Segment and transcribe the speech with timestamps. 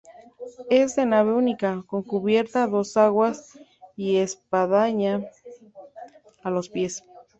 [0.71, 3.59] Es de nave única, con cubierta a dos aguas
[3.95, 5.23] y espadaña
[6.41, 7.03] a los pies.